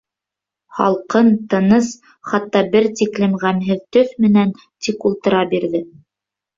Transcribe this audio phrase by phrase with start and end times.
[0.77, 1.91] Һалҡын, тыныс,
[2.31, 5.89] хатта бер тиклем ғәмһеҙ төҫ менән тик ултыра бирҙе.